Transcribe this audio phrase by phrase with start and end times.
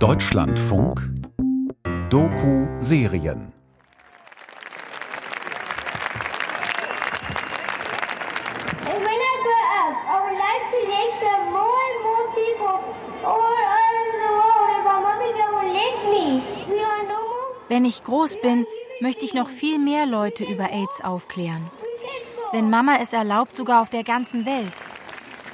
[0.00, 1.10] Deutschlandfunk
[2.08, 3.52] Doku-Serien
[17.68, 18.66] Wenn ich groß bin,
[19.02, 21.70] möchte ich noch viel mehr Leute über AIDS aufklären.
[22.52, 24.72] Wenn Mama es erlaubt, sogar auf der ganzen Welt.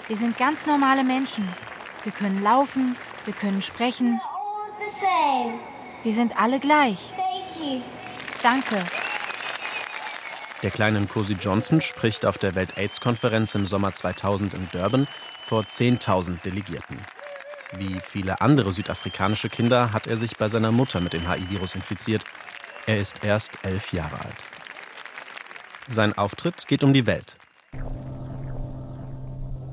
[0.06, 1.48] Wir sind ganz normale Menschen.
[2.04, 2.94] Wir können laufen,
[3.24, 4.20] wir können sprechen.
[6.02, 7.12] Wir sind alle gleich.
[8.42, 8.76] Danke.
[10.62, 15.08] Der kleine Cosi Johnson spricht auf der Welt-AIDS-Konferenz im Sommer 2000 in Durban
[15.40, 16.98] vor 10.000 Delegierten.
[17.76, 22.24] Wie viele andere südafrikanische Kinder hat er sich bei seiner Mutter mit dem HIV-Virus infiziert.
[22.86, 24.44] Er ist erst elf Jahre alt.
[25.88, 27.36] Sein Auftritt geht um die Welt.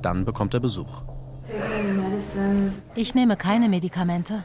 [0.02, 1.04] Dann bekommt er Besuch.
[2.96, 4.44] Ich nehme keine Medikamente.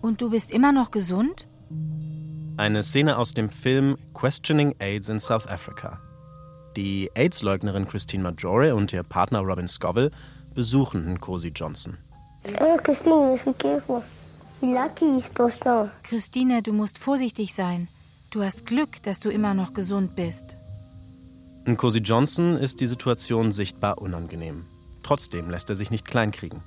[0.00, 1.46] Und du bist immer noch gesund?
[2.56, 6.00] Eine Szene aus dem Film Questioning AIDS in South Africa.
[6.76, 10.10] Die AIDS-Leugnerin Christine Majore und ihr Partner Robin Scoville
[10.54, 11.98] besuchen Nkosi Johnson.
[16.02, 17.88] Christine, du musst vorsichtig sein.
[18.30, 20.56] Du hast Glück, dass du immer noch gesund bist.
[21.66, 24.64] Nkosi Johnson ist die Situation sichtbar unangenehm.
[25.02, 26.62] Trotzdem lässt er sich nicht kleinkriegen.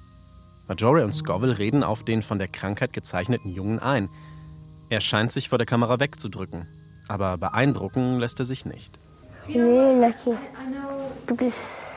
[0.68, 4.10] Majore und Scoville reden auf den von der Krankheit gezeichneten Jungen ein.
[4.90, 6.68] Er scheint sich vor der Kamera wegzudrücken,
[7.08, 9.00] aber beeindrucken lässt er sich nicht.
[9.48, 10.38] Nee, Lucky.
[11.28, 11.92] Du bist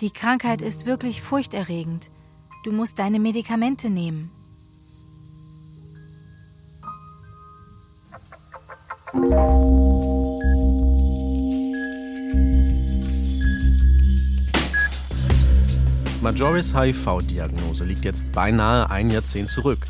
[0.00, 2.10] die Krankheit ist wirklich furchterregend.
[2.64, 4.30] Du musst deine Medikamente nehmen.
[16.22, 19.86] Majoris HIV-Diagnose liegt jetzt beinahe ein Jahrzehnt zurück.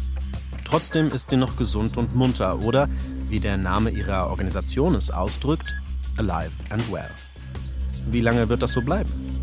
[0.65, 2.89] Trotzdem ist sie noch gesund und munter oder,
[3.29, 5.73] wie der Name ihrer Organisation es ausdrückt,
[6.17, 7.11] alive and well.
[8.11, 9.41] Wie lange wird das so bleiben?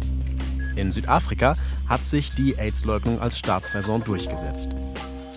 [0.75, 1.56] In Südafrika
[1.88, 4.75] hat sich die AIDS-Leugnung als Staatsräson durchgesetzt.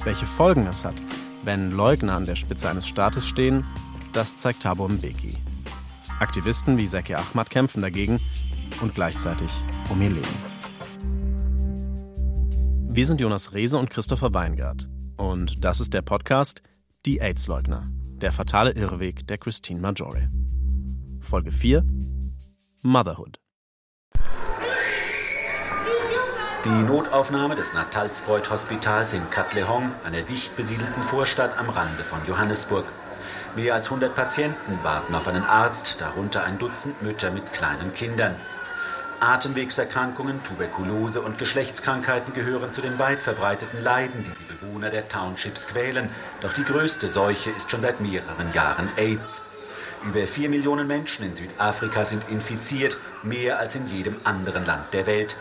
[0.03, 1.01] Welche Folgen das hat,
[1.45, 3.65] wenn Leugner an der Spitze eines Staates stehen,
[4.13, 5.37] das zeigt Thabo Mbeki.
[6.21, 8.21] Aktivisten wie Zeki Ahmad kämpfen dagegen
[8.81, 9.51] und gleichzeitig
[9.91, 10.53] um ihr Leben.
[12.89, 14.89] Wir sind Jonas Rehse und Christopher Weingart.
[15.17, 16.63] Und das ist der Podcast
[17.07, 17.85] Die AIDS-Leugner,
[18.21, 20.31] der fatale Irrweg der Christine Majore.
[21.21, 21.85] Folge 4
[22.83, 23.39] Motherhood.
[26.65, 32.85] Die Notaufnahme des Natalsbreut Hospitals in Katlehong, einer dicht besiedelten Vorstadt am Rande von Johannesburg.
[33.55, 38.37] Mehr als 100 Patienten warten auf einen Arzt, darunter ein Dutzend Mütter mit kleinen Kindern.
[39.21, 45.69] Atemwegserkrankungen, Tuberkulose und Geschlechtskrankheiten gehören zu den weit verbreiteten Leiden, die die Bewohner der Townships
[45.69, 46.09] quälen.
[46.41, 49.43] Doch die größte Seuche ist schon seit mehreren Jahren AIDS.
[50.03, 55.07] Über vier Millionen Menschen in Südafrika sind infiziert, mehr als in jedem anderen Land der
[55.07, 55.37] Welt.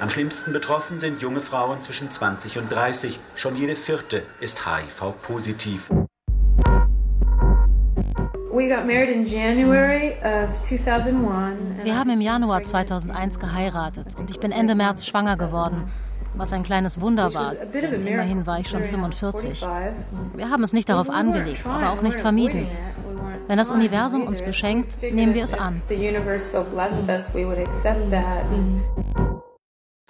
[0.00, 3.20] Am schlimmsten betroffen sind junge Frauen zwischen 20 und 30.
[3.36, 5.82] Schon jede vierte ist HIV-positiv.
[11.84, 15.84] Wir haben im Januar 2001 geheiratet und ich bin Ende März schwanger geworden,
[16.34, 19.66] was ein kleines Wunder war, immerhin war ich schon 45.
[20.34, 22.66] Wir haben es nicht darauf angelegt, aber auch nicht vermieden.
[23.48, 25.82] Wenn das Universum uns beschenkt, nehmen wir es an.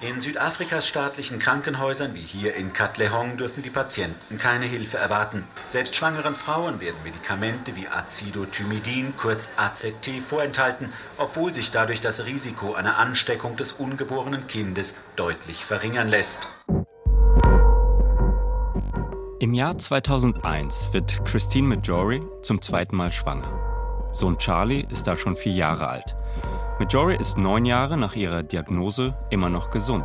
[0.03, 5.45] In Südafrikas staatlichen Krankenhäusern wie hier in Katlehong dürfen die Patienten keine Hilfe erwarten.
[5.69, 12.75] Selbst schwangeren Frauen werden Medikamente wie Acidothymidin, kurz AZT, vorenthalten, obwohl sich dadurch das Risiko
[12.75, 16.49] einer Ansteckung des ungeborenen Kindes deutlich verringern lässt.
[19.39, 24.09] Im Jahr 2001 wird Christine Majori zum zweiten Mal schwanger.
[24.13, 26.17] Sohn Charlie ist da schon vier Jahre alt.
[26.83, 30.05] Majori ist neun Jahre nach ihrer Diagnose immer noch gesund.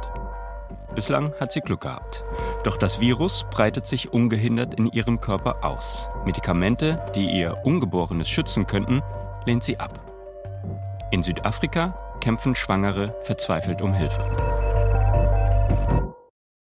[0.94, 2.24] Bislang hat sie Glück gehabt.
[2.64, 6.08] Doch das Virus breitet sich ungehindert in ihrem Körper aus.
[6.24, 9.02] Medikamente, die ihr Ungeborenes schützen könnten,
[9.48, 10.00] lehnt sie ab.
[11.10, 14.47] In Südafrika kämpfen Schwangere verzweifelt um Hilfe.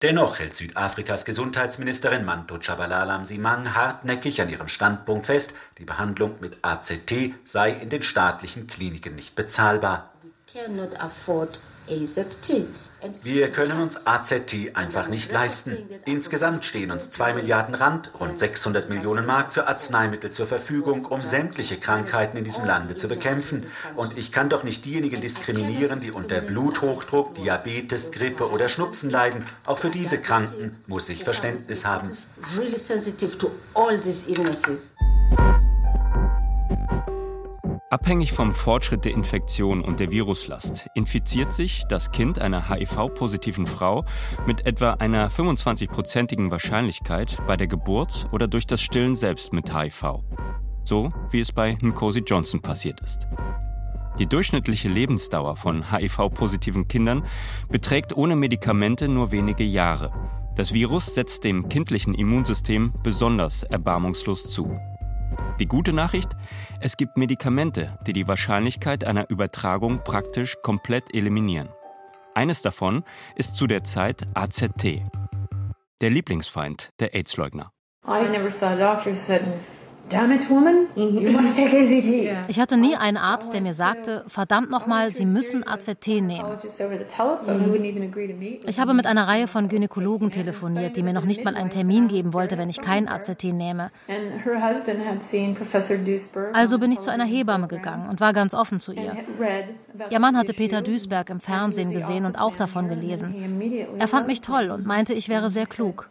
[0.04, 6.58] Dennoch hält Südafrikas Gesundheitsministerin Manto Chabalala Msimang hartnäckig an ihrem Standpunkt fest, die Behandlung mit
[6.60, 10.12] AZT sei in den staatlichen Kliniken nicht bezahlbar.
[13.22, 15.88] Wir können uns AZT einfach nicht leisten.
[16.04, 21.20] Insgesamt stehen uns 2 Milliarden Rand, rund 600 Millionen Mark für Arzneimittel zur Verfügung, um
[21.20, 23.66] sämtliche Krankheiten in diesem Lande zu bekämpfen.
[23.96, 29.44] Und ich kann doch nicht diejenigen diskriminieren, die unter Bluthochdruck, Diabetes, Grippe oder Schnupfen leiden.
[29.66, 32.10] Auch für diese Kranken muss ich Verständnis haben.
[37.94, 44.04] Abhängig vom Fortschritt der Infektion und der Viruslast infiziert sich das Kind einer HIV-positiven Frau
[44.48, 50.24] mit etwa einer 25-prozentigen Wahrscheinlichkeit bei der Geburt oder durch das Stillen selbst mit HIV.
[50.82, 53.28] So wie es bei Nkosi Johnson passiert ist.
[54.18, 57.22] Die durchschnittliche Lebensdauer von HIV-positiven Kindern
[57.68, 60.10] beträgt ohne Medikamente nur wenige Jahre.
[60.56, 64.76] Das Virus setzt dem kindlichen Immunsystem besonders erbarmungslos zu.
[65.60, 66.30] Die gute Nachricht,
[66.80, 71.68] es gibt Medikamente, die die Wahrscheinlichkeit einer Übertragung praktisch komplett eliminieren.
[72.34, 73.04] Eines davon
[73.36, 75.02] ist zu der Zeit AZT,
[76.00, 77.70] der Lieblingsfeind der AIDS-Leugner.
[78.06, 79.42] I never saw a doctor said,
[82.48, 86.56] ich hatte nie einen Arzt, der mir sagte, verdammt nochmal, Sie müssen AZT nehmen.
[88.66, 92.08] Ich habe mit einer Reihe von Gynäkologen telefoniert, die mir noch nicht mal einen Termin
[92.08, 93.90] geben wollte, wenn ich kein AZT nehme.
[96.52, 99.16] Also bin ich zu einer Hebamme gegangen und war ganz offen zu ihr.
[100.10, 103.34] Ihr Mann hatte Peter Duisberg im Fernsehen gesehen und auch davon gelesen.
[103.98, 106.08] Er fand mich toll und meinte, ich wäre sehr klug.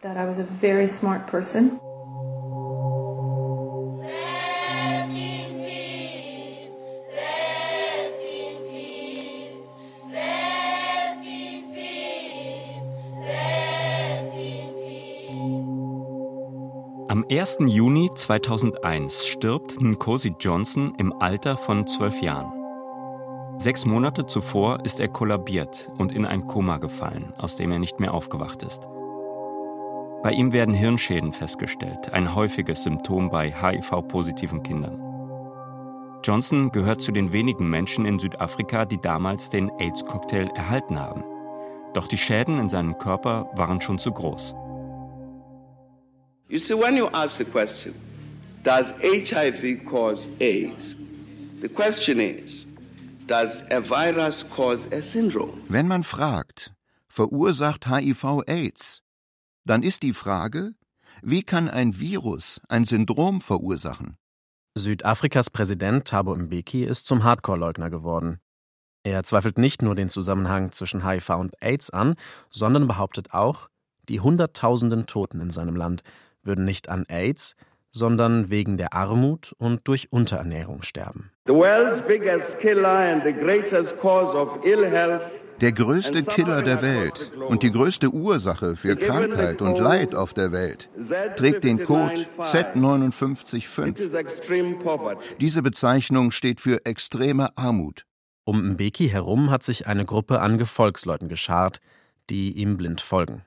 [17.24, 17.58] Am 1.
[17.68, 22.52] Juni 2001 stirbt Nkosi Johnson im Alter von zwölf Jahren.
[23.56, 27.98] Sechs Monate zuvor ist er kollabiert und in ein Koma gefallen, aus dem er nicht
[27.98, 28.86] mehr aufgewacht ist.
[30.22, 35.00] Bei ihm werden Hirnschäden festgestellt, ein häufiges Symptom bei HIV-positiven Kindern.
[36.22, 41.24] Johnson gehört zu den wenigen Menschen in Südafrika, die damals den AIDS-Cocktail erhalten haben.
[41.94, 44.54] Doch die Schäden in seinem Körper waren schon zu groß.
[46.46, 47.94] You see, when you ask the question,
[48.62, 50.94] does HIV cause AIDS?
[51.62, 52.66] The question is,
[53.26, 55.62] does a virus cause a syndrome?
[55.70, 56.74] Wenn man fragt,
[57.08, 59.00] verursacht HIV AIDS,
[59.64, 60.74] dann ist die Frage,
[61.22, 64.18] wie kann ein Virus ein Syndrom verursachen?
[64.74, 68.38] Südafrikas Präsident Thabo Mbeki ist zum Hardcore-Leugner geworden.
[69.02, 72.16] Er zweifelt nicht nur den Zusammenhang zwischen HIV und AIDS an,
[72.50, 73.70] sondern behauptet auch,
[74.10, 76.02] die Hunderttausenden Toten in seinem Land
[76.44, 77.56] würden nicht an AIDS,
[77.90, 81.30] sondern wegen der Armut und durch Unterernährung sterben.
[85.60, 90.50] Der größte Killer der Welt und die größte Ursache für Krankheit und Leid auf der
[90.50, 90.90] Welt
[91.36, 95.16] trägt den Code Z595.
[95.40, 98.04] Diese Bezeichnung steht für extreme Armut.
[98.44, 101.78] Um Mbeki herum hat sich eine Gruppe an Gefolgsleuten geschart,
[102.28, 103.44] die ihm blind folgen.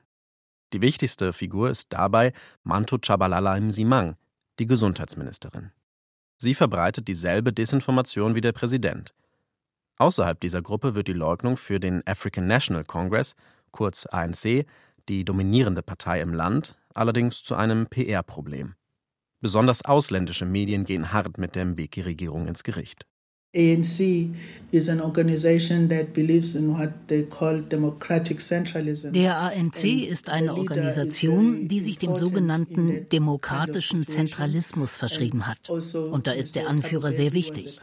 [0.72, 2.32] Die wichtigste Figur ist dabei
[2.62, 4.16] Manto Chabalala Msimang,
[4.58, 5.70] die Gesundheitsministerin.
[6.36, 9.14] Sie verbreitet dieselbe Desinformation wie der Präsident.
[9.96, 13.34] Außerhalb dieser Gruppe wird die Leugnung für den African National Congress,
[13.72, 14.66] kurz ANC,
[15.08, 18.74] die dominierende Partei im Land, allerdings zu einem PR-Problem.
[19.40, 23.06] Besonders ausländische Medien gehen hart mit der Mbeki-Regierung ins Gericht.
[23.54, 24.34] ANC
[24.72, 29.12] is an organization that believes in what they call democratic centralism.
[29.12, 35.70] Der ANC ist eine Organisation, die sich dem sogenannten demokratischen Zentralismus verschrieben hat.
[35.70, 37.80] Also Und da ist der Anführer sehr wichtig.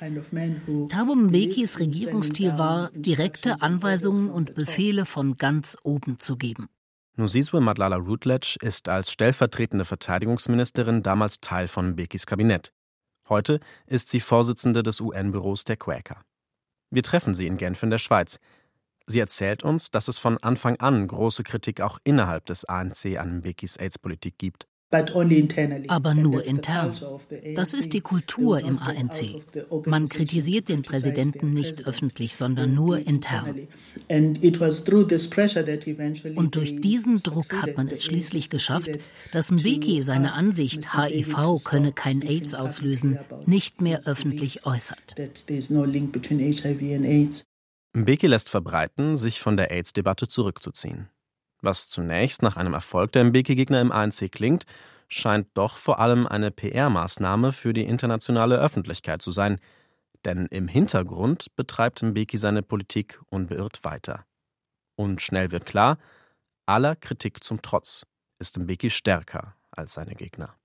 [0.89, 6.69] Thabo Mbekis Regierungsstil war, direkte Anweisungen und Befehle von ganz oben zu geben.
[7.17, 12.74] Nusiswe Madlala Rutledge ist als stellvertretende Verteidigungsministerin damals Teil von Mbekis Kabinett.
[13.27, 16.21] Heute ist sie Vorsitzende des UN-Büros der Quäker.
[16.91, 18.39] Wir treffen sie in Genf in der Schweiz.
[19.07, 23.37] Sie erzählt uns, dass es von Anfang an große Kritik auch innerhalb des ANC an
[23.37, 24.67] Mbekis AIDS-Politik gibt.
[25.87, 26.93] Aber nur intern.
[27.55, 29.41] Das ist die Kultur im ANC.
[29.85, 33.67] Man kritisiert den Präsidenten nicht öffentlich, sondern nur intern.
[36.35, 38.91] Und durch diesen Druck hat man es schließlich geschafft,
[39.31, 45.15] dass Mbeki seine Ansicht, HIV könne kein AIDS auslösen, nicht mehr öffentlich äußert.
[47.93, 51.07] Mbeki lässt verbreiten, sich von der AIDS-Debatte zurückzuziehen.
[51.65, 54.65] Was zunächst nach einem Erfolg der Mbeki-Gegner im ANC klingt,
[55.07, 59.57] scheint doch vor allem eine PR-Maßnahme für die internationale Öffentlichkeit zu sein.
[60.25, 64.25] Denn im Hintergrund betreibt Mbeki seine Politik unbeirrt weiter.
[64.95, 65.97] Und schnell wird klar,
[66.67, 68.05] aller Kritik zum Trotz
[68.37, 70.55] ist Mbeki stärker als seine Gegner.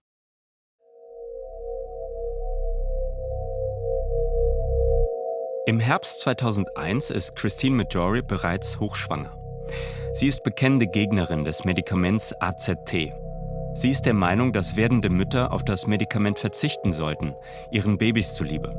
[5.64, 9.34] Im Herbst 2001 ist Christine Majori bereits hochschwanger.
[10.14, 13.12] Sie ist bekennende Gegnerin des Medikaments AZT.
[13.74, 17.34] Sie ist der Meinung, dass werdende Mütter auf das Medikament verzichten sollten,
[17.70, 18.74] ihren Babys zuliebe.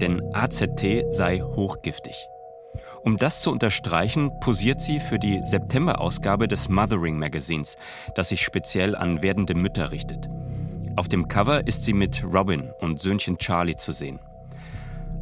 [0.00, 2.28] Denn AZT sei hochgiftig.
[3.04, 7.76] Um das zu unterstreichen, posiert sie für die September-Ausgabe des Mothering Magazins,
[8.14, 10.30] das sich speziell an werdende Mütter richtet.
[10.96, 14.20] Auf dem Cover ist sie mit Robin und Söhnchen Charlie zu sehen.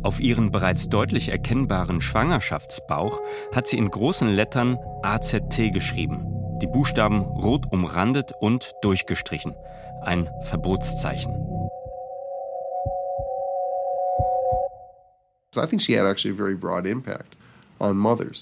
[0.03, 3.21] Auf ihren bereits deutlich erkennbaren Schwangerschaftsbauch
[3.55, 6.27] hat sie in großen Lettern AZT geschrieben,
[6.61, 9.55] die Buchstaben rot umrandet und durchgestrichen.
[10.03, 11.33] Ein Verbotszeichen.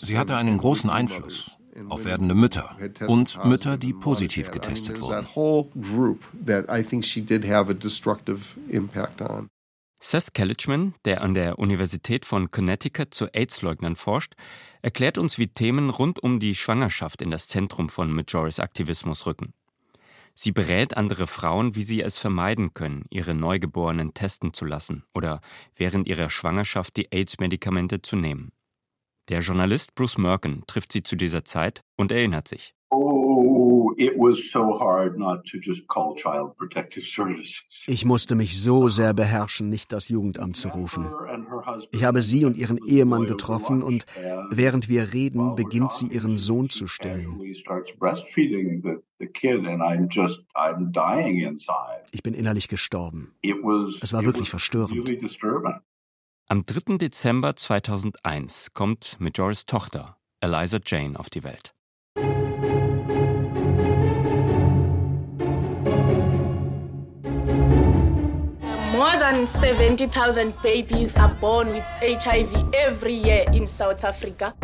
[0.07, 2.77] Sie hatte einen großen Einfluss auf werdende Mütter
[3.09, 5.27] und Mütter, die positiv getestet wurden.
[10.03, 14.35] Seth Kellichman, der an der Universität von Connecticut zu AIDS-Leugnern forscht,
[14.81, 19.53] erklärt uns, wie Themen rund um die Schwangerschaft in das Zentrum von Majoris Aktivismus rücken.
[20.35, 25.43] Sie berät andere Frauen, wie sie es vermeiden können, ihre Neugeborenen testen zu lassen oder
[25.77, 28.53] während ihrer Schwangerschaft die AIDS-Medikamente zu nehmen.
[29.29, 32.75] Der Journalist Bruce Merkin trifft sie zu dieser Zeit und erinnert sich.
[37.87, 41.07] Ich musste mich so sehr beherrschen, nicht das Jugendamt zu rufen.
[41.93, 44.07] Ich habe sie und ihren Ehemann getroffen und
[44.51, 47.41] während wir reden, beginnt sie ihren Sohn zu stillen.
[52.13, 53.35] Ich bin innerlich gestorben.
[54.03, 55.09] Es war wirklich verstörend.
[56.49, 56.97] Am 3.
[56.97, 61.77] Dezember 2001 kommt Majoris Tochter, Eliza Jane, auf die Welt.
[69.31, 74.55] Than 70,000 babies are born with HIV every year in South Africa.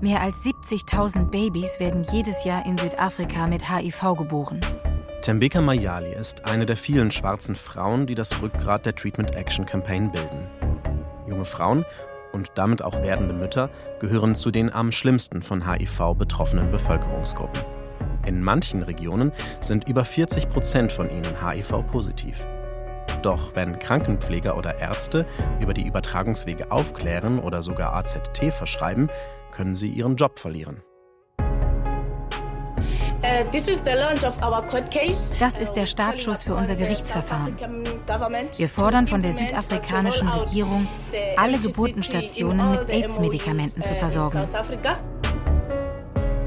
[0.00, 4.60] Mehr als 70.000 Babys werden jedes Jahr in Südafrika mit HIV geboren.
[5.22, 10.10] Tembeka Mayali ist eine der vielen schwarzen Frauen, die das Rückgrat der Treatment Action Campaign
[10.10, 10.48] bilden.
[11.28, 11.84] Junge Frauen
[12.32, 17.62] und damit auch werdende Mütter gehören zu den am schlimmsten von HIV betroffenen Bevölkerungsgruppen.
[18.26, 22.44] In manchen Regionen sind über 40 Prozent von ihnen HIV-positiv.
[23.22, 25.26] Doch wenn Krankenpfleger oder Ärzte
[25.60, 29.08] über die Übertragungswege aufklären oder sogar AZT verschreiben,
[29.52, 30.82] können sie ihren Job verlieren.
[33.22, 33.86] Uh, das ist
[35.76, 37.56] der Startschuss für unser Gerichtsverfahren.
[38.56, 40.88] Wir fordern von der südafrikanischen Regierung,
[41.36, 44.48] alle Geburtenstationen mit AIDS-Medikamenten zu versorgen.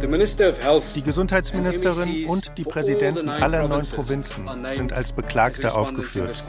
[0.08, 6.44] Die Gesundheitsministerin und die Präsidenten aller neun Provinzen sind als Beklagte aufgeführt.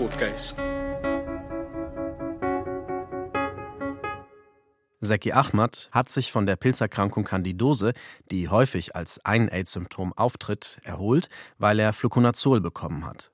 [5.01, 7.93] Seki Ahmad hat sich von der Pilzerkrankung Candidose,
[8.31, 13.31] die häufig als ein AIDS-Symptom auftritt, erholt, weil er Fluconazol bekommen hat.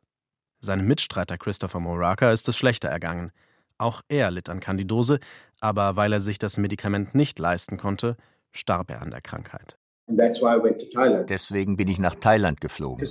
[0.60, 3.32] Seinem Mitstreiter Christopher Moraka ist es schlechter ergangen.
[3.78, 5.18] Auch er litt an Candidose,
[5.60, 8.16] aber weil er sich das Medikament nicht leisten konnte,
[8.52, 9.78] starb er an der Krankheit.
[10.08, 13.06] Deswegen bin ich nach Thailand geflogen.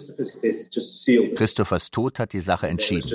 [1.35, 3.09] Christophers Tod hat die Sache entschieden.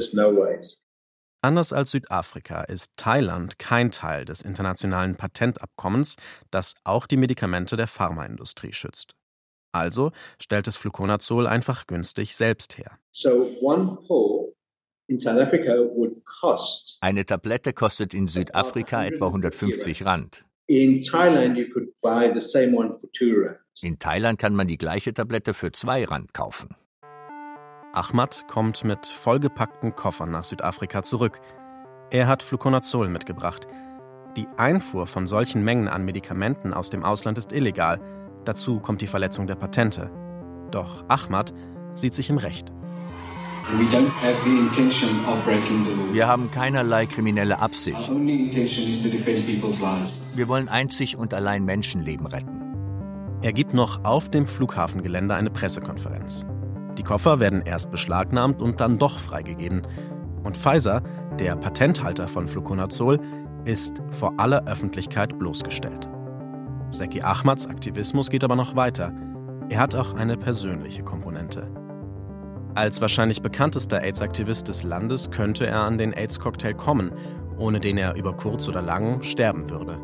[1.43, 6.17] Anders als Südafrika ist Thailand kein Teil des internationalen Patentabkommens,
[6.51, 9.15] das auch die Medikamente der Pharmaindustrie schützt.
[9.73, 12.99] Also stellt es Fluconazol einfach günstig selbst her.
[17.01, 20.46] Eine Tablette kostet in Südafrika etwa 150 Rand.
[20.69, 23.59] In Thailand, you could buy the same one for two rand.
[23.83, 26.75] In Thailand kann man die gleiche Tablette für zwei Rand kaufen.
[27.93, 31.41] Ahmad kommt mit vollgepackten Koffern nach Südafrika zurück.
[32.11, 33.69] Er hat Fluconazol mitgebracht.
[34.37, 38.01] Die Einfuhr von solchen Mengen an Medikamenten aus dem Ausland ist illegal.
[38.45, 40.11] Dazu kommt die Verletzung der Patente.
[40.73, 41.55] Doch Ahmad
[41.95, 42.73] sieht sich im Recht.
[46.13, 48.09] Wir haben keinerlei kriminelle Absicht.
[50.35, 52.61] Wir wollen einzig und allein Menschenleben retten.
[53.43, 56.47] Er gibt noch auf dem Flughafengelände eine Pressekonferenz.
[56.97, 59.83] Die Koffer werden erst beschlagnahmt und dann doch freigegeben.
[60.45, 61.03] Und Pfizer,
[61.41, 63.19] der Patenthalter von Fluconazol,
[63.65, 66.09] ist vor aller Öffentlichkeit bloßgestellt.
[66.93, 69.13] Seki Ahmads Aktivismus geht aber noch weiter.
[69.69, 71.69] Er hat auch eine persönliche Komponente.
[72.77, 77.11] Als wahrscheinlich bekanntester AIDS-Aktivist des Landes könnte er an den AIDS-Cocktail kommen
[77.59, 79.99] ohne den er über kurz oder lang sterben würde.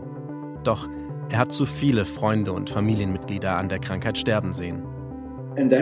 [0.64, 0.88] Doch
[1.30, 4.82] er hat zu viele Freunde und Familienmitglieder an der Krankheit sterben sehen.
[5.54, 5.76] Also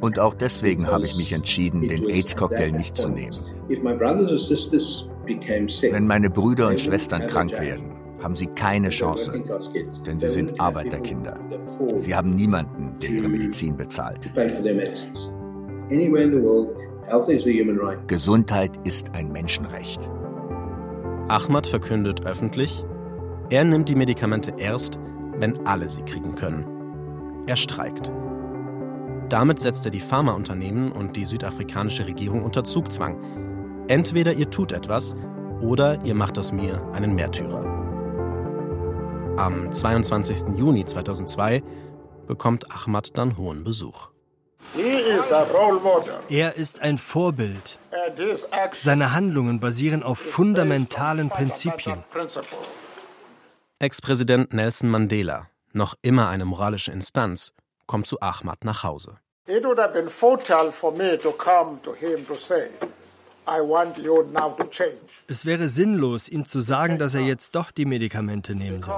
[0.00, 3.36] und auch deswegen habe ich mich entschieden, den AIDS-Cocktail nicht zu nehmen.
[5.90, 7.90] Wenn meine Brüder und Schwestern krank werden,
[8.24, 9.30] haben sie keine Chance,
[10.06, 11.38] denn sie sind Arbeiterkinder.
[11.96, 14.32] Sie haben niemanden, der ihre Medizin bezahlt.
[18.06, 20.00] Gesundheit ist ein Menschenrecht.
[21.28, 22.84] Ahmad verkündet öffentlich,
[23.50, 24.98] er nimmt die Medikamente erst,
[25.38, 26.64] wenn alle sie kriegen können.
[27.46, 28.10] Er streikt.
[29.28, 33.18] Damit setzt er die Pharmaunternehmen und die südafrikanische Regierung unter Zugzwang.
[33.88, 35.14] Entweder ihr tut etwas
[35.60, 37.83] oder ihr macht aus mir einen Märtyrer.
[39.36, 40.56] Am 22.
[40.56, 41.62] Juni 2002
[42.28, 44.10] bekommt Ahmad dann hohen Besuch.
[46.28, 47.78] Er ist ein Vorbild.
[48.74, 52.04] Seine Handlungen basieren auf fundamentalen Prinzipien.
[53.80, 57.52] Ex-Präsident Nelson Mandela, noch immer eine moralische Instanz,
[57.86, 59.18] kommt zu Ahmad nach Hause.
[59.46, 62.68] It would have been fatal for me to come to him to say,
[65.26, 68.94] es wäre sinnlos, ihm zu sagen, dass er jetzt doch die Medikamente nehmen soll.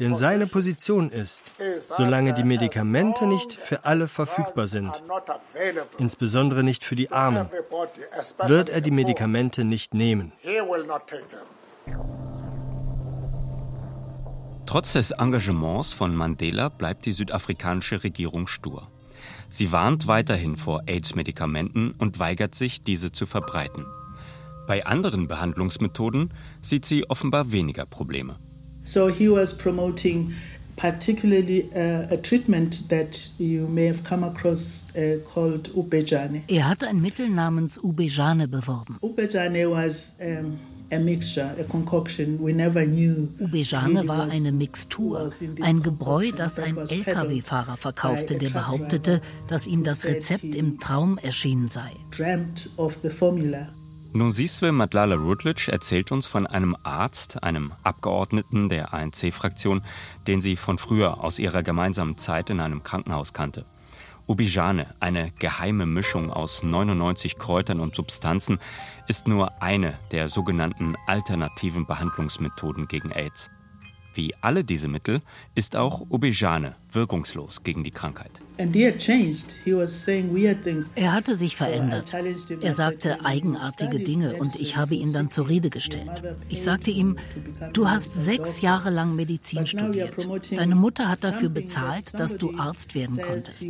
[0.00, 1.42] Denn seine Position ist,
[1.88, 5.02] solange die Medikamente nicht für alle verfügbar sind,
[5.98, 7.48] insbesondere nicht für die Armen,
[8.46, 10.32] wird er die Medikamente nicht nehmen.
[14.66, 18.88] Trotz des Engagements von Mandela bleibt die südafrikanische Regierung stur.
[19.54, 23.86] Sie warnt weiterhin vor AIDS-Medikamenten und weigert sich, diese zu verbreiten.
[24.66, 26.30] Bei anderen Behandlungsmethoden
[26.60, 28.34] sieht sie offenbar weniger Probleme.
[28.82, 30.32] So he was promoting
[30.74, 36.42] particularly uh, a treatment that you may have come across uh, called Ubejane.
[36.48, 38.96] Er hat ein Mittel namens Ubejane beworben.
[39.02, 40.58] Ubejane was um,
[43.38, 50.04] Ubejane war eine Mixtur, ein Gebräu, das ein Lkw-Fahrer verkaufte, der behauptete, dass ihm das
[50.04, 51.92] Rezept im Traum erschienen sei.
[54.16, 59.82] Nonsiswe Madlala Rutledge erzählt uns von einem Arzt, einem Abgeordneten der ANC-Fraktion,
[60.28, 63.64] den sie von früher aus ihrer gemeinsamen Zeit in einem Krankenhaus kannte.
[64.26, 68.58] Ubijane, eine geheime Mischung aus 99 Kräutern und Substanzen,
[69.06, 73.50] ist nur eine der sogenannten alternativen Behandlungsmethoden gegen AIDS.
[74.14, 75.20] Wie alle diese Mittel
[75.54, 78.30] ist auch Ubejane wirkungslos gegen die Krankheit.
[80.94, 82.14] Er hatte sich verändert.
[82.60, 86.22] Er sagte eigenartige Dinge und ich habe ihn dann zur Rede gestellt.
[86.48, 87.16] Ich sagte ihm,
[87.72, 90.14] du hast sechs Jahre lang Medizin studiert.
[90.52, 93.66] Deine Mutter hat dafür bezahlt, dass du Arzt werden konntest.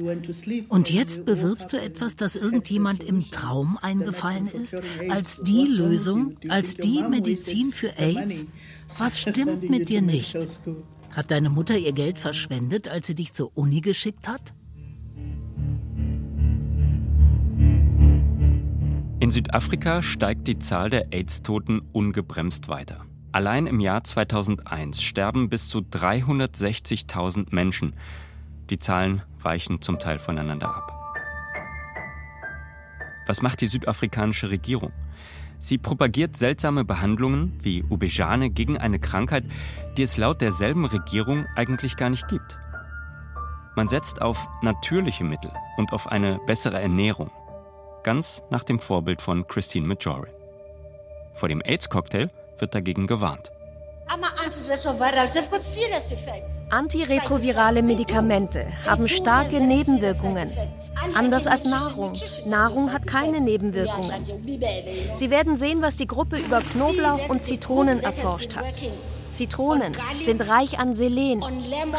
[0.69, 4.77] Und jetzt bewirbst du etwas, das irgendjemand im Traum eingefallen ist,
[5.09, 8.45] als die Lösung, als die Medizin für AIDS?
[8.99, 10.37] Was stimmt mit dir nicht?
[11.11, 14.55] Hat deine Mutter ihr Geld verschwendet, als sie dich zur Uni geschickt hat?
[19.21, 23.07] In Südafrika steigt die Zahl der AIDS-Toten ungebremst weiter.
[23.33, 27.95] Allein im Jahr 2001 sterben bis zu 360.000 Menschen.
[28.71, 30.93] Die Zahlen weichen zum Teil voneinander ab.
[33.27, 34.93] Was macht die südafrikanische Regierung?
[35.59, 39.45] Sie propagiert seltsame Behandlungen wie Ubejane gegen eine Krankheit,
[39.97, 42.59] die es laut derselben Regierung eigentlich gar nicht gibt.
[43.77, 47.31] Man setzt auf natürliche Mittel und auf eine bessere Ernährung,
[48.05, 50.31] ganz nach dem Vorbild von Christine Majori.
[51.35, 53.51] Vor dem AIDS-Cocktail wird dagegen gewarnt.
[56.71, 60.51] Antiretrovirale Medikamente haben starke Nebenwirkungen.
[61.15, 62.15] Anders als Nahrung.
[62.47, 64.25] Nahrung hat keine Nebenwirkungen.
[65.17, 68.65] Sie werden sehen, was die Gruppe über Knoblauch und Zitronen erforscht hat.
[69.35, 69.93] Zitronen
[70.25, 71.45] sind reich an Selen.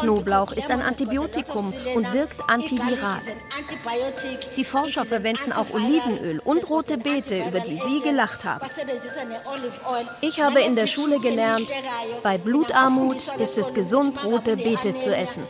[0.00, 3.20] Knoblauch ist ein Antibiotikum und wirkt antiviral.
[4.56, 8.66] Die Forscher verwenden auch Olivenöl und rote Beete, über die Sie gelacht haben.
[10.22, 11.68] Ich habe in der Schule gelernt,
[12.22, 15.42] bei Blutarmut ist es gesund, rote Beete zu essen.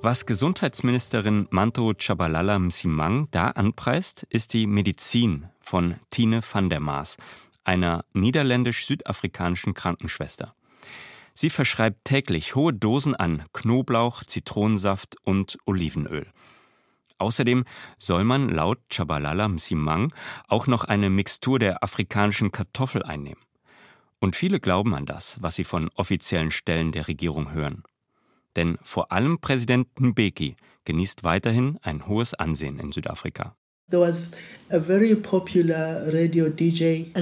[0.00, 7.16] Was Gesundheitsministerin Manto Chabalala Msimang da anpreist, ist die Medizin von Tine van der Maas,
[7.64, 10.54] einer niederländisch-südafrikanischen Krankenschwester.
[11.34, 16.28] Sie verschreibt täglich hohe Dosen an Knoblauch, Zitronensaft und Olivenöl.
[17.18, 17.64] Außerdem
[17.98, 20.14] soll man laut Chabalala Msimang
[20.46, 23.40] auch noch eine Mixtur der afrikanischen Kartoffel einnehmen.
[24.20, 27.82] Und viele glauben an das, was sie von offiziellen Stellen der Regierung hören.
[28.56, 33.54] Denn vor allem Präsident Mbeki genießt weiterhin ein hohes Ansehen in Südafrika.
[33.90, 34.30] Es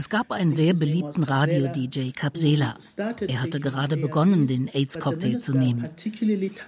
[0.08, 2.76] gab einen sehr beliebten Radio-DJ, Capsela.
[3.28, 5.88] Er hatte gerade begonnen, den AIDS-Cocktail zu nehmen.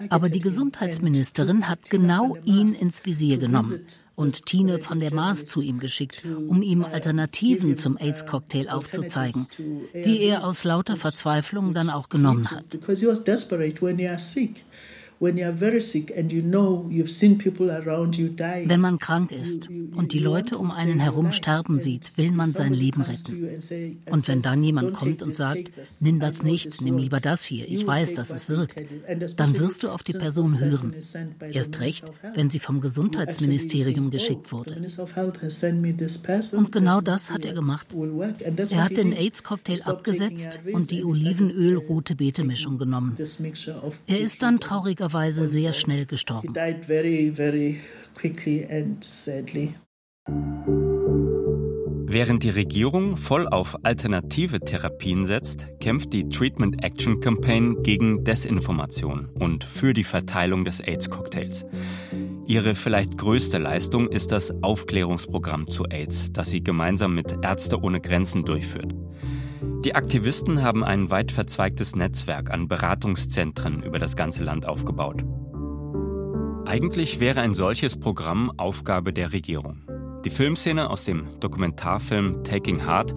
[0.08, 3.80] Aber die Gesundheitsministerin hat genau ihn ins Visier genommen
[4.18, 9.46] und Tine von der Maas zu ihm geschickt, um ihm Alternativen zum AIDS-Cocktail aufzuzeigen,
[9.94, 12.64] die er aus lauter Verzweiflung dann auch genommen hat.
[15.20, 15.34] Wenn
[18.80, 23.02] man krank ist und die Leute um einen herum sterben sieht, will man sein Leben
[23.02, 23.98] retten.
[24.10, 27.84] Und wenn dann jemand kommt und sagt, nimm das nicht, nimm lieber das hier, ich
[27.84, 28.80] weiß, dass es wirkt,
[29.36, 30.94] dann wirst du auf die Person hören.
[31.50, 32.04] Erst recht,
[32.34, 34.80] wenn sie vom Gesundheitsministerium geschickt wurde.
[36.52, 37.88] Und genau das hat er gemacht.
[38.70, 43.16] Er hat den AIDS-Cocktail abgesetzt und die Olivenöl-rote Beete-Mischung genommen.
[44.06, 44.60] Er ist dann
[45.08, 46.54] traurigerweise sehr schnell schnell gestorben.
[52.10, 59.28] Während die Regierung voll auf alternative Therapien setzt, kämpft die Treatment Action Campaign gegen Desinformation
[59.38, 61.66] und für die Verteilung des AIDS-Cocktails.
[62.46, 68.00] Ihre vielleicht größte Leistung ist das Aufklärungsprogramm zu AIDS, das sie gemeinsam mit Ärzte ohne
[68.00, 68.94] Grenzen durchführt.
[69.84, 75.22] Die Aktivisten haben ein weit verzweigtes Netzwerk an Beratungszentren über das ganze Land aufgebaut.
[76.66, 79.82] Eigentlich wäre ein solches Programm Aufgabe der Regierung.
[80.24, 83.14] Die Filmszene aus dem Dokumentarfilm Taking Heart,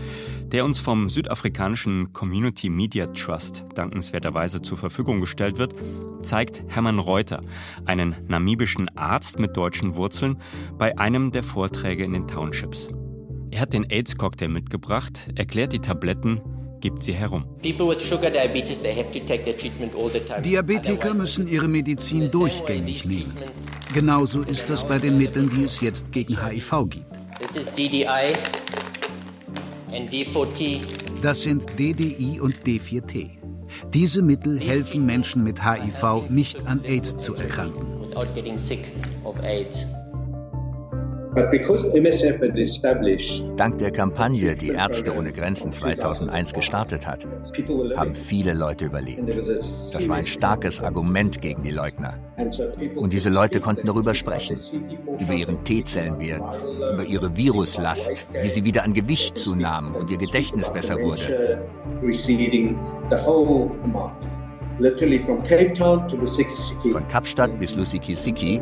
[0.51, 5.73] der uns vom südafrikanischen Community Media Trust dankenswerterweise zur Verfügung gestellt wird,
[6.21, 7.41] zeigt Hermann Reuter,
[7.85, 10.37] einen namibischen Arzt mit deutschen Wurzeln,
[10.77, 12.89] bei einem der Vorträge in den Townships.
[13.49, 16.39] Er hat den AIDS-Cocktail mitgebracht, erklärt die Tabletten,
[16.81, 17.45] gibt sie herum.
[20.43, 23.33] Diabetiker müssen ihre Medizin durchgängig nehmen.
[23.93, 27.19] Genauso ist das bei den Mitteln, die es jetzt gegen HIV gibt.
[31.21, 33.29] Das sind DDI und D4T.
[33.93, 37.87] Diese Mittel helfen Menschen mit HIV nicht an AIDS zu erkranken.
[43.55, 47.25] Dank der Kampagne, die Ärzte ohne Grenzen 2001 gestartet hat,
[47.95, 49.23] haben viele Leute überlebt.
[49.29, 52.15] Das war ein starkes Argument gegen die Leugner.
[52.95, 54.59] Und diese Leute konnten darüber sprechen,
[55.19, 56.41] über ihren T-Zellenwert,
[56.93, 61.61] über ihre Viruslast, wie sie wieder an Gewicht zunahmen und ihr Gedächtnis besser wurde.
[66.91, 68.61] Von Kapstadt bis Lusikisiki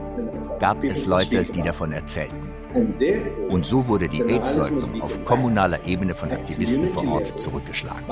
[0.60, 2.59] gab es Leute, die davon erzählten.
[2.74, 8.06] Und so wurde die AIDS-Leugnung auf kommunaler Ebene von Aktivisten vor Ort zurückgeschlagen.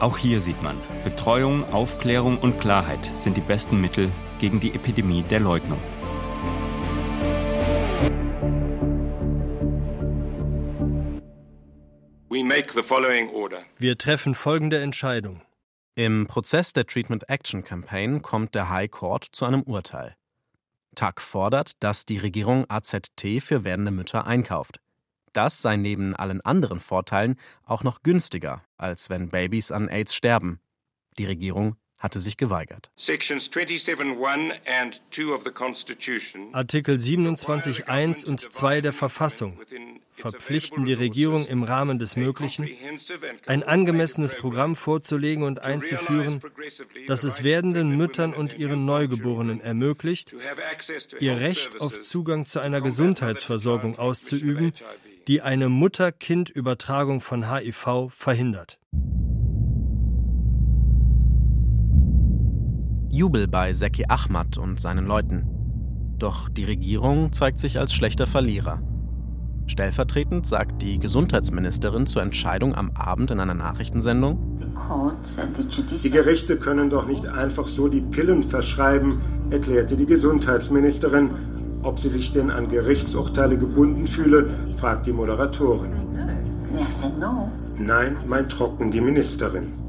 [0.00, 5.22] Auch hier sieht man, Betreuung, Aufklärung und Klarheit sind die besten Mittel gegen die Epidemie
[5.22, 5.78] der Leugnung.
[13.78, 15.42] Wir treffen folgende Entscheidung.
[15.94, 20.16] Im Prozess der Treatment Action Campaign kommt der High Court zu einem Urteil.
[20.94, 24.80] TAG fordert, dass die Regierung AZT für werdende Mütter einkauft.
[25.32, 30.60] Das sei neben allen anderen Vorteilen auch noch günstiger, als wenn Babys an AIDS sterben.
[31.18, 32.90] Die Regierung hatte sich geweigert.
[36.52, 39.58] Artikel 27.1 und 2 der Verfassung
[40.14, 42.68] verpflichten die Regierung im Rahmen des Möglichen,
[43.46, 46.40] ein angemessenes Programm vorzulegen und einzuführen,
[47.06, 50.34] das es werdenden Müttern und ihren Neugeborenen ermöglicht,
[51.20, 54.72] ihr Recht auf Zugang zu einer Gesundheitsversorgung auszuüben,
[55.28, 58.78] die eine Mutter-Kind-Übertragung von HIV verhindert.
[63.12, 65.44] Jubel bei Seki Ahmad und seinen Leuten.
[66.18, 68.82] Doch die Regierung zeigt sich als schlechter Verlierer.
[69.66, 74.60] Stellvertretend sagt die Gesundheitsministerin zur Entscheidung am Abend in einer Nachrichtensendung:
[76.04, 79.20] Die Gerichte können doch nicht einfach so die Pillen verschreiben,
[79.50, 81.30] erklärte die Gesundheitsministerin.
[81.82, 85.90] Ob sie sich denn an Gerichtsurteile gebunden fühle, fragt die Moderatorin.
[87.76, 89.79] Nein, meint trocken die Ministerin.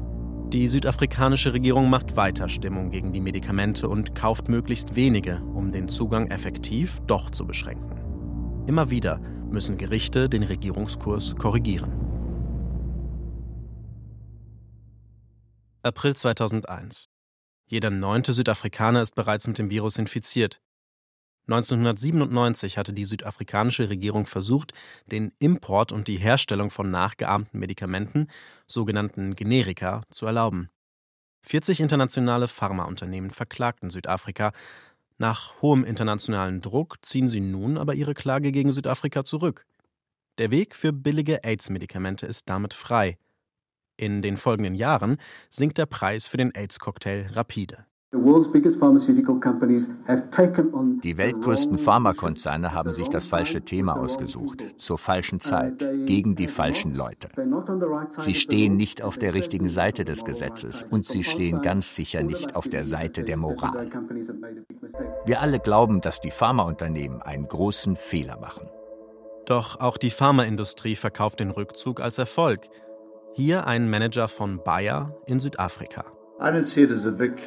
[0.52, 5.88] Die südafrikanische Regierung macht weiter Stimmung gegen die Medikamente und kauft möglichst wenige, um den
[5.88, 8.66] Zugang effektiv doch zu beschränken.
[8.66, 9.18] Immer wieder
[9.50, 11.90] müssen Gerichte den Regierungskurs korrigieren.
[15.82, 17.06] April 2001.
[17.66, 20.60] Jeder neunte Südafrikaner ist bereits mit dem Virus infiziert.
[21.48, 24.72] 1997 hatte die südafrikanische Regierung versucht,
[25.06, 28.28] den Import und die Herstellung von nachgeahmten Medikamenten,
[28.66, 30.70] sogenannten Generika, zu erlauben.
[31.42, 34.52] 40 internationale Pharmaunternehmen verklagten Südafrika,
[35.18, 39.66] Nach hohem internationalen Druck ziehen sie nun aber ihre Klage gegen Südafrika zurück.
[40.38, 43.18] Der Weg für billige AIDS-Medikamente ist damit frei.
[43.96, 45.18] In den folgenden Jahren
[45.50, 47.84] sinkt der Preis für den AIDS-Cocktail rapide.
[51.02, 56.94] Die weltgrößten Pharmakonzerne haben sich das falsche Thema ausgesucht, zur falschen Zeit, gegen die falschen
[56.94, 57.30] Leute.
[58.18, 62.54] Sie stehen nicht auf der richtigen Seite des Gesetzes und sie stehen ganz sicher nicht
[62.54, 63.88] auf der Seite der Moral.
[65.24, 68.68] Wir alle glauben, dass die Pharmaunternehmen einen großen Fehler machen.
[69.46, 72.68] Doch auch die Pharmaindustrie verkauft den Rückzug als Erfolg.
[73.32, 76.04] Hier ein Manager von Bayer in Südafrika.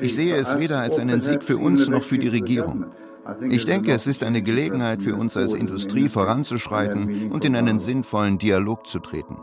[0.02, 2.86] Ich sehe es weder als einen Sieg für uns noch für die Regierung.
[3.50, 8.38] Ich denke, es ist eine Gelegenheit für uns als Industrie voranzuschreiten und in einen sinnvollen
[8.38, 9.38] Dialog zu treten.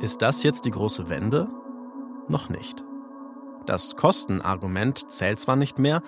[0.00, 1.48] Ist das jetzt die große Wende?
[2.28, 2.84] Noch nicht.
[3.66, 6.02] Das Kostenargument zählt zwar nicht mehr,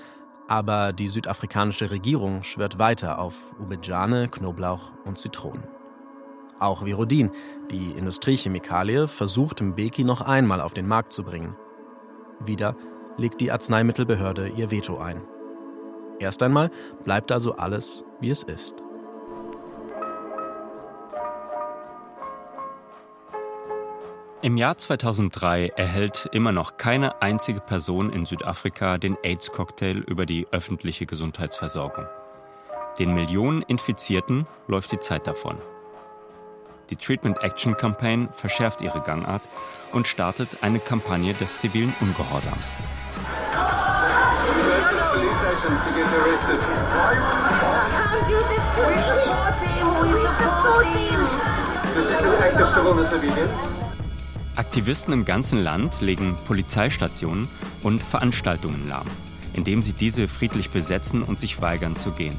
[0.49, 5.65] aber die südafrikanische Regierung schwört weiter auf Ubejane, Knoblauch und Zitronen.
[6.59, 7.31] Auch Virodin,
[7.71, 11.57] die Industriechemikalie, versucht Mbeki noch einmal auf den Markt zu bringen.
[12.41, 12.77] Wieder
[13.17, 15.23] legt die Arzneimittelbehörde ihr Veto ein.
[16.19, 16.71] Erst einmal
[17.05, 18.83] bleibt also alles, wie es ist.
[24.43, 30.47] Im Jahr 2003 erhält immer noch keine einzige Person in Südafrika den AIDS-Cocktail über die
[30.53, 32.07] öffentliche Gesundheitsversorgung.
[32.99, 35.57] Den Millionen Infizierten läuft die Zeit davon.
[36.91, 39.43] Die Treatment Action Campaign verschärft ihre Gangart
[39.97, 42.73] und startet eine Kampagne des zivilen Ungehorsams.
[54.55, 57.49] Aktivisten im ganzen Land legen Polizeistationen
[57.83, 59.07] und Veranstaltungen lahm,
[59.55, 62.37] indem sie diese friedlich besetzen und sich weigern zu gehen.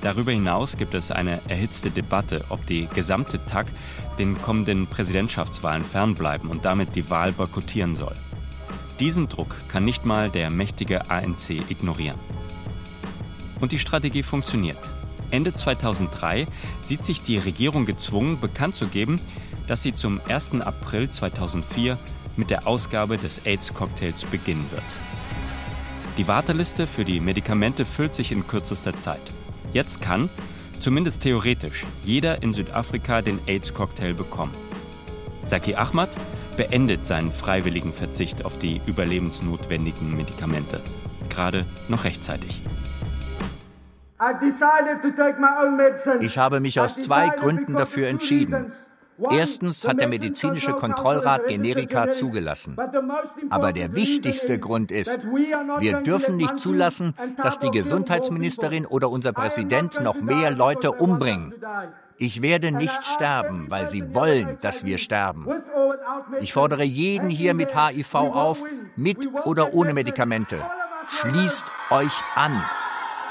[0.00, 3.66] Darüber hinaus gibt es eine erhitzte Debatte, ob die gesamte TAG
[4.18, 8.14] den kommenden Präsidentschaftswahlen fernbleiben und damit die Wahl boykottieren soll.
[9.00, 12.18] Diesen Druck kann nicht mal der mächtige ANC ignorieren.
[13.60, 14.78] Und die Strategie funktioniert.
[15.30, 16.46] Ende 2003
[16.82, 19.20] sieht sich die Regierung gezwungen, bekannt zu geben,
[19.66, 20.60] dass sie zum 1.
[20.60, 21.98] April 2004
[22.36, 24.84] mit der Ausgabe des AIDS-Cocktails beginnen wird.
[26.16, 29.20] Die Warteliste für die Medikamente füllt sich in kürzester Zeit.
[29.72, 30.30] Jetzt kann,
[30.80, 34.54] zumindest theoretisch, jeder in Südafrika den AIDS-Cocktail bekommen.
[35.44, 36.10] Saki Ahmad
[36.56, 40.80] beendet seinen freiwilligen Verzicht auf die überlebensnotwendigen Medikamente.
[41.28, 42.60] Gerade noch rechtzeitig.
[46.20, 48.72] Ich habe mich aus zwei Gründen dafür entschieden.
[49.30, 52.76] Erstens hat der medizinische Kontrollrat Generika zugelassen.
[53.50, 55.18] Aber der wichtigste Grund ist,
[55.78, 61.54] wir dürfen nicht zulassen, dass die Gesundheitsministerin oder unser Präsident noch mehr Leute umbringen.
[62.16, 65.46] Ich werde nicht sterben, weil sie wollen, dass wir sterben.
[66.40, 68.64] Ich fordere jeden hier mit HIV auf,
[68.96, 70.58] mit oder ohne Medikamente.
[71.08, 72.62] Schließt euch an.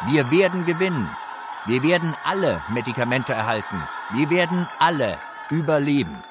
[0.09, 1.09] Wir werden gewinnen.
[1.65, 3.83] Wir werden alle Medikamente erhalten.
[4.13, 5.17] Wir werden alle
[5.49, 6.23] überleben.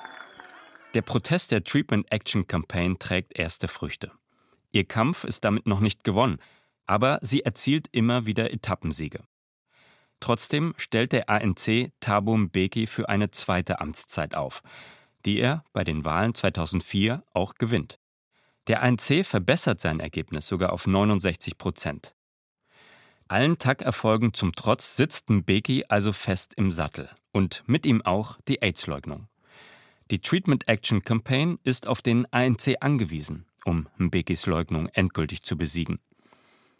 [0.94, 4.12] Der Protest der Treatment Action Campaign trägt erste Früchte.
[4.72, 6.38] Ihr Kampf ist damit noch nicht gewonnen,
[6.86, 9.20] aber sie erzielt immer wieder Etappensiege.
[10.20, 14.62] Trotzdem stellt der ANC Thabo Mbeki für eine zweite Amtszeit auf,
[15.24, 17.98] die er bei den Wahlen 2004 auch gewinnt.
[18.66, 22.15] Der ANC verbessert sein Ergebnis sogar auf 69 Prozent.
[23.28, 28.62] Allen TAG-Erfolgen zum Trotz sitzt Mbeki also fest im Sattel und mit ihm auch die
[28.62, 29.26] AIDS-Leugnung.
[30.12, 35.98] Die Treatment Action Campaign ist auf den ANC angewiesen, um Mbekis Leugnung endgültig zu besiegen.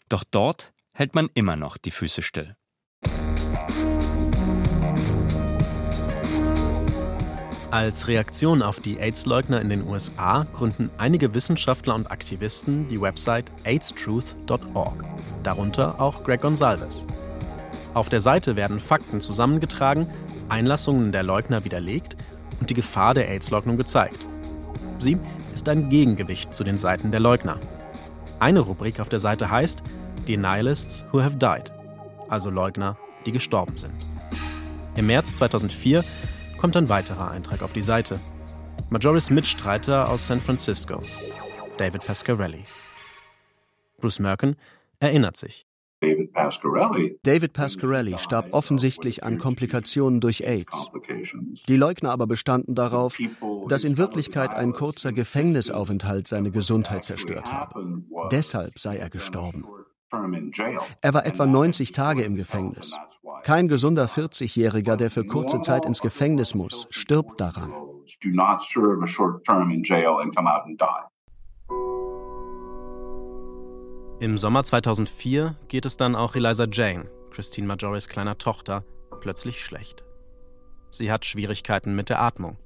[0.07, 2.55] Doch dort hält man immer noch die Füße still.
[7.69, 13.51] Als Reaktion auf die AIDS-Leugner in den USA gründen einige Wissenschaftler und Aktivisten die Website
[13.65, 15.03] aidstruth.org,
[15.43, 17.05] darunter auch Greg Gonsalves.
[17.93, 20.09] Auf der Seite werden Fakten zusammengetragen,
[20.47, 22.15] Einlassungen der Leugner widerlegt
[22.61, 24.25] und die Gefahr der AIDS-Leugnung gezeigt.
[24.99, 25.17] Sie
[25.53, 27.59] ist ein Gegengewicht zu den Seiten der Leugner.
[28.39, 29.83] Eine Rubrik auf der Seite heißt
[30.25, 31.73] Denialists Who Have Died,
[32.29, 33.93] also Leugner, die gestorben sind.
[34.95, 36.05] Im März 2004
[36.57, 38.19] kommt ein weiterer Eintrag auf die Seite.
[38.89, 41.01] Majoris Mitstreiter aus San Francisco,
[41.77, 42.63] David Pascarelli.
[43.99, 44.55] Bruce Merkin
[44.99, 45.65] erinnert sich.
[47.23, 50.91] David Pascarelli starb offensichtlich an Komplikationen durch AIDS.
[51.67, 53.17] Die Leugner aber bestanden darauf,
[53.67, 58.03] dass in Wirklichkeit ein kurzer Gefängnisaufenthalt seine Gesundheit zerstört habe.
[58.31, 59.65] Deshalb sei er gestorben.
[61.01, 62.97] Er war etwa 90 Tage im Gefängnis.
[63.43, 67.73] Kein gesunder 40-Jähriger, der für kurze Zeit ins Gefängnis muss, stirbt daran.
[74.19, 78.83] Im Sommer 2004 geht es dann auch Eliza Jane, Christine Majoris kleiner Tochter,
[79.19, 80.03] plötzlich schlecht.
[80.89, 82.57] Sie hat Schwierigkeiten mit der Atmung.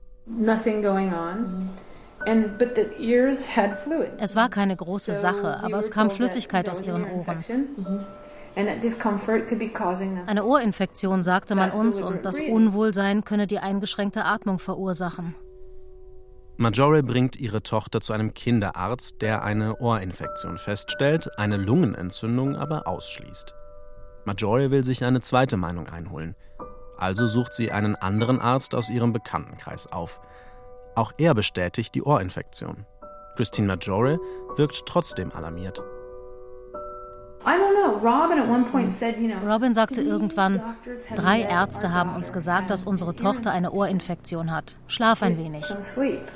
[4.17, 7.43] Es war keine große Sache, aber es kam Flüssigkeit aus ihren Ohren.
[10.27, 15.35] Eine Ohrinfektion, sagte man uns, und das Unwohlsein könne die eingeschränkte Atmung verursachen.
[16.57, 23.55] Majore bringt ihre Tochter zu einem Kinderarzt, der eine Ohrinfektion feststellt, eine Lungenentzündung aber ausschließt.
[24.25, 26.35] Majore will sich eine zweite Meinung einholen.
[26.97, 30.21] Also sucht sie einen anderen Arzt aus ihrem Bekanntenkreis auf.
[30.95, 32.85] Auch er bestätigt die Ohrinfektion.
[33.35, 34.19] Christine Majore
[34.57, 35.81] wirkt trotzdem alarmiert.
[39.47, 40.61] Robin sagte irgendwann,
[41.15, 44.75] drei Ärzte haben uns gesagt, dass unsere Tochter eine Ohrinfektion hat.
[44.87, 45.63] Schlaf ein wenig.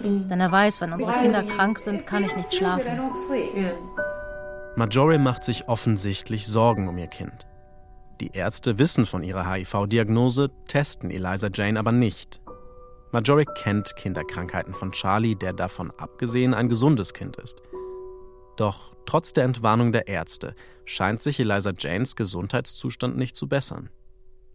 [0.01, 2.99] Denn er weiß, wenn unsere Kinder krank sind, kann ich nicht schlafen.
[4.75, 7.45] Majore macht sich offensichtlich Sorgen um ihr Kind.
[8.19, 12.41] Die Ärzte wissen von ihrer HIV-Diagnose, testen Eliza Jane aber nicht.
[13.15, 17.61] Majore kennt Kinderkrankheiten von Charlie, der davon abgesehen ein gesundes Kind ist.
[18.57, 23.89] Doch trotz der Entwarnung der Ärzte scheint sich Eliza Janes Gesundheitszustand nicht zu bessern.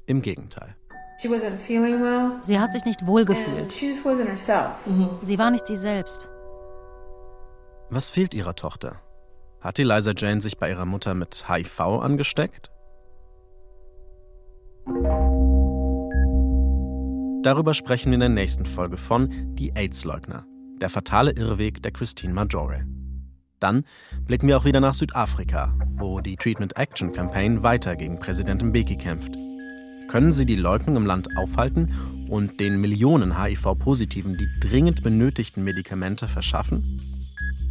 [0.05, 0.77] Im Gegenteil.
[2.43, 3.73] Sie hat sich nicht wohlgefühlt.
[3.73, 6.29] Sie war nicht sie selbst.
[7.89, 9.01] Was fehlt ihrer Tochter?
[9.63, 12.71] Hat Eliza Jane sich bei ihrer Mutter mit HIV angesteckt?
[17.43, 20.45] Darüber sprechen wir in der nächsten Folge von Die AIDS-Leugner,
[20.79, 22.85] der fatale Irrweg der Christine Majore.
[23.61, 23.85] Dann
[24.27, 28.97] blicken wir auch wieder nach Südafrika, wo die Treatment Action Campaign weiter gegen Präsident Mbeki
[28.97, 29.33] kämpft.
[30.09, 31.95] Können sie die Leugnung im Land aufhalten
[32.29, 37.01] und den Millionen HIV-Positiven die dringend benötigten Medikamente verschaffen?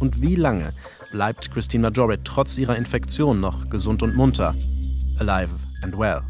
[0.00, 0.72] Und wie lange
[1.12, 4.56] bleibt Christine Majore trotz ihrer Infektion noch gesund und munter,
[5.20, 6.22] alive and well?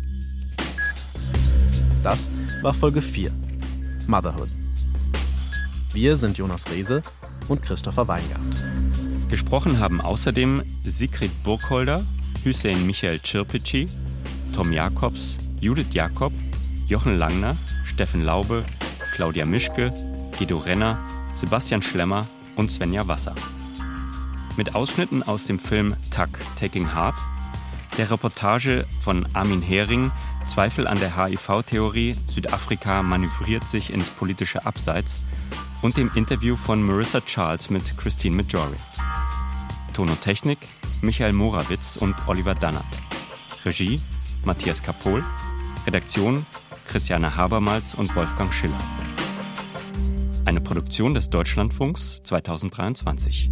[2.02, 2.30] Das
[2.62, 3.30] war Folge 4,
[4.06, 4.48] Motherhood.
[5.94, 7.02] Wir sind Jonas Rehse
[7.48, 8.40] und Christopher Weingart.
[9.28, 12.04] Gesprochen haben außerdem Sigrid Burkholder,
[12.44, 13.88] Hüseyin Michael Cirpici,
[14.52, 16.34] Tom Jakobs, Judith Jakob,
[16.86, 18.64] Jochen Langner, Steffen Laube,
[19.14, 19.92] Claudia Mischke,
[20.38, 20.98] Guido Renner,
[21.36, 23.34] Sebastian Schlemmer und Svenja Wasser.
[24.58, 27.16] Mit Ausschnitten aus dem Film Tuck Taking Heart,
[28.00, 30.10] der Reportage von Armin Hering
[30.46, 35.18] Zweifel an der HIV-Theorie, Südafrika manövriert sich ins politische Abseits
[35.82, 38.78] und dem Interview von Marissa Charles mit Christine Majori.
[39.92, 40.60] Ton und Technik
[41.02, 42.86] Michael Morawitz und Oliver Dannert.
[43.66, 44.00] Regie
[44.46, 45.22] Matthias Kapohl.
[45.84, 46.46] Redaktion
[46.86, 48.78] Christiane Habermals und Wolfgang Schiller.
[50.46, 53.50] Eine Produktion des Deutschlandfunks 2023.